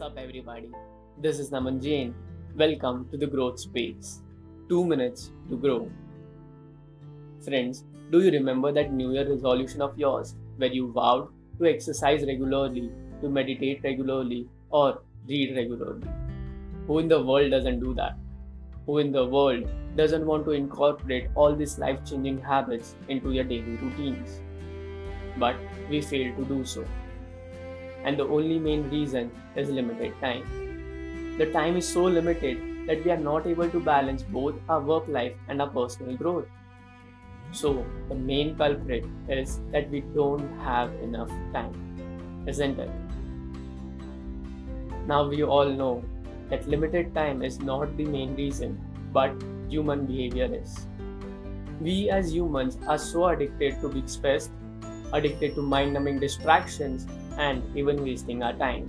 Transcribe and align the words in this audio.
up, 0.00 0.16
everybody? 0.16 0.70
This 1.20 1.38
is 1.40 1.50
Naman 1.50 1.82
Jain. 1.82 2.14
Welcome 2.54 3.08
to 3.10 3.16
the 3.16 3.26
Growth 3.26 3.58
Space. 3.58 4.22
Two 4.68 4.84
minutes 4.84 5.32
to 5.48 5.56
grow. 5.56 5.90
Friends, 7.44 7.84
do 8.12 8.20
you 8.20 8.30
remember 8.30 8.70
that 8.70 8.92
New 8.92 9.12
Year 9.12 9.28
resolution 9.28 9.82
of 9.82 9.98
yours 9.98 10.36
where 10.56 10.70
you 10.70 10.92
vowed 10.92 11.28
to 11.58 11.66
exercise 11.66 12.24
regularly, 12.24 12.92
to 13.22 13.28
meditate 13.28 13.82
regularly, 13.82 14.46
or 14.70 15.00
read 15.26 15.56
regularly? 15.56 16.06
Who 16.86 17.00
in 17.00 17.08
the 17.08 17.20
world 17.24 17.50
doesn't 17.50 17.80
do 17.80 17.92
that? 17.94 18.16
Who 18.86 18.98
in 18.98 19.10
the 19.10 19.26
world 19.26 19.68
doesn't 19.96 20.24
want 20.24 20.44
to 20.44 20.52
incorporate 20.52 21.28
all 21.34 21.56
these 21.56 21.78
life 21.78 21.98
changing 22.04 22.40
habits 22.40 22.94
into 23.08 23.32
your 23.32 23.44
daily 23.44 23.76
routines? 23.82 24.40
But 25.38 25.56
we 25.90 26.00
fail 26.00 26.34
to 26.36 26.44
do 26.44 26.64
so 26.64 26.84
and 28.08 28.18
the 28.18 28.26
only 28.36 28.58
main 28.58 28.84
reason 28.90 29.30
is 29.54 29.70
limited 29.78 30.14
time. 30.20 30.44
The 31.38 31.46
time 31.52 31.76
is 31.76 31.86
so 31.86 32.04
limited 32.04 32.86
that 32.86 33.04
we 33.04 33.10
are 33.10 33.24
not 33.24 33.46
able 33.46 33.68
to 33.70 33.80
balance 33.88 34.22
both 34.36 34.54
our 34.68 34.80
work 34.80 35.08
life 35.16 35.34
and 35.48 35.60
our 35.62 35.68
personal 35.68 36.16
growth. 36.16 36.46
So, 37.52 37.84
the 38.08 38.14
main 38.14 38.56
culprit 38.56 39.04
is 39.28 39.60
that 39.72 39.90
we 39.90 40.00
don't 40.14 40.48
have 40.60 40.92
enough 41.02 41.28
time, 41.52 42.44
isn't 42.46 42.78
it? 42.78 42.90
Now, 45.06 45.28
we 45.28 45.42
all 45.42 45.68
know 45.68 46.02
that 46.48 46.66
limited 46.66 47.14
time 47.14 47.42
is 47.42 47.60
not 47.60 47.96
the 47.98 48.06
main 48.06 48.34
reason, 48.36 48.78
but 49.12 49.32
human 49.68 50.06
behavior 50.06 50.48
is. 50.62 50.86
We 51.80 52.10
as 52.10 52.34
humans 52.34 52.78
are 52.86 52.98
so 52.98 53.26
addicted 53.28 53.80
to 53.82 53.88
being 53.88 54.08
stressed, 54.08 54.50
addicted 55.12 55.54
to 55.54 55.62
mind 55.62 55.94
numbing 55.94 56.18
distractions, 56.18 57.06
and 57.38 57.62
even 57.76 58.02
wasting 58.04 58.42
our 58.42 58.52
time. 58.54 58.86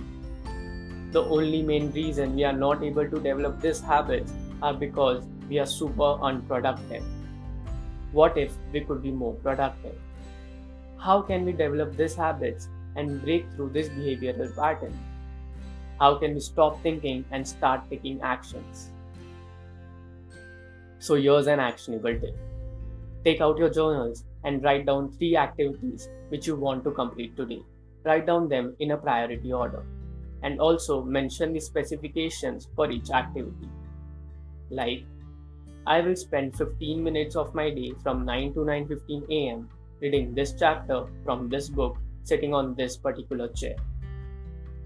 The 1.12 1.24
only 1.24 1.62
main 1.62 1.90
reason 1.92 2.36
we 2.36 2.44
are 2.44 2.52
not 2.52 2.82
able 2.82 3.08
to 3.08 3.20
develop 3.20 3.60
these 3.60 3.80
habits 3.80 4.32
are 4.62 4.74
because 4.74 5.24
we 5.48 5.58
are 5.58 5.66
super 5.66 6.18
unproductive. 6.22 7.04
What 8.12 8.36
if 8.36 8.52
we 8.72 8.80
could 8.80 9.02
be 9.02 9.10
more 9.10 9.34
productive? 9.34 9.96
How 10.98 11.22
can 11.22 11.44
we 11.44 11.52
develop 11.52 11.96
these 11.96 12.14
habits 12.14 12.68
and 12.96 13.22
break 13.22 13.50
through 13.52 13.70
this 13.70 13.88
behavioral 13.88 14.54
pattern? 14.54 14.96
How 15.98 16.14
can 16.16 16.34
we 16.34 16.40
stop 16.40 16.82
thinking 16.82 17.24
and 17.30 17.46
start 17.46 17.82
taking 17.90 18.20
actions? 18.22 18.90
So, 20.98 21.14
here's 21.14 21.46
an 21.46 21.60
actionable 21.60 22.18
tip. 22.20 22.36
Take 23.24 23.40
out 23.40 23.58
your 23.58 23.70
journals 23.70 24.24
and 24.44 24.62
write 24.62 24.86
down 24.86 25.10
three 25.12 25.36
activities 25.36 26.08
which 26.28 26.46
you 26.46 26.56
want 26.56 26.84
to 26.84 26.90
complete 26.90 27.36
today 27.36 27.62
write 28.04 28.26
down 28.26 28.48
them 28.48 28.74
in 28.78 28.92
a 28.92 28.96
priority 28.96 29.52
order 29.52 29.84
and 30.42 30.60
also 30.60 31.02
mention 31.02 31.52
the 31.52 31.60
specifications 31.60 32.68
for 32.74 32.90
each 32.90 33.10
activity. 33.10 33.68
Like, 34.70 35.04
I 35.86 36.00
will 36.00 36.16
spend 36.16 36.56
15 36.56 37.02
minutes 37.02 37.36
of 37.36 37.54
my 37.54 37.70
day 37.70 37.92
from 38.02 38.24
9 38.24 38.54
to 38.54 38.60
9:15 38.60 39.28
a.m. 39.30 39.68
reading 40.00 40.34
this 40.34 40.54
chapter 40.58 40.98
from 41.24 41.48
this 41.48 41.68
book 41.68 41.98
sitting 42.22 42.54
on 42.54 42.74
this 42.74 42.96
particular 42.96 43.48
chair. 43.48 43.76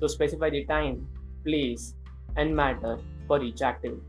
So 0.01 0.07
specify 0.07 0.51
the 0.51 0.65
time, 0.65 1.07
place, 1.45 1.95
and 2.37 2.57
matter 2.57 2.99
for 3.29 3.43
each 3.43 3.63
activity. 3.63 4.03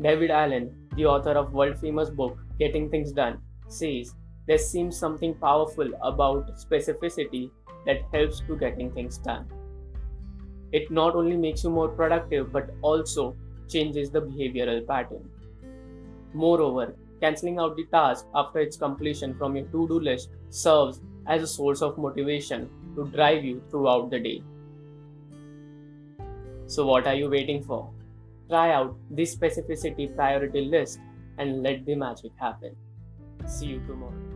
David 0.00 0.30
Allen, 0.30 0.70
the 0.96 1.06
author 1.06 1.34
of 1.42 1.52
world 1.52 1.78
famous 1.78 2.10
book 2.10 2.38
Getting 2.58 2.90
Things 2.90 3.12
Done, 3.12 3.38
says 3.68 4.14
there 4.46 4.58
seems 4.58 4.98
something 4.98 5.34
powerful 5.34 5.90
about 6.02 6.56
specificity 6.56 7.50
that 7.86 8.02
helps 8.12 8.40
to 8.40 8.56
getting 8.56 8.90
things 8.92 9.18
done. 9.18 9.46
It 10.72 10.90
not 10.90 11.14
only 11.14 11.36
makes 11.36 11.64
you 11.64 11.70
more 11.70 11.88
productive 11.88 12.52
but 12.52 12.70
also 12.82 13.36
changes 13.68 14.10
the 14.10 14.20
behavioral 14.20 14.86
pattern. 14.86 15.28
Moreover, 16.32 16.94
cancelling 17.20 17.58
out 17.58 17.76
the 17.76 17.86
task 17.86 18.26
after 18.34 18.58
its 18.58 18.76
completion 18.76 19.34
from 19.34 19.56
your 19.56 19.66
to 19.66 19.88
do 19.88 20.00
list 20.00 20.30
serves 20.50 21.00
as 21.26 21.42
a 21.42 21.46
source 21.46 21.80
of 21.80 21.96
motivation 21.96 22.68
to 22.96 23.06
drive 23.06 23.44
you 23.44 23.62
throughout 23.70 24.10
the 24.10 24.18
day. 24.18 24.42
So, 26.66 26.86
what 26.86 27.06
are 27.06 27.14
you 27.14 27.30
waiting 27.30 27.62
for? 27.62 27.90
Try 28.48 28.72
out 28.72 28.96
this 29.10 29.34
specificity 29.34 30.14
priority 30.14 30.66
list 30.66 30.98
and 31.38 31.62
let 31.62 31.84
the 31.86 31.94
magic 31.94 32.32
happen. 32.38 32.76
See 33.46 33.66
you 33.66 33.80
tomorrow. 33.86 34.33